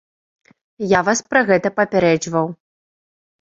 [0.97, 2.49] Я вас пра гэта папярэджваў.